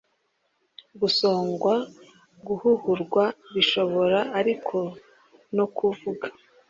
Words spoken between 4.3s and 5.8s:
ariko no